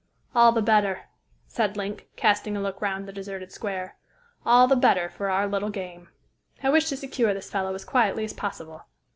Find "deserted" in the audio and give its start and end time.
3.13-3.51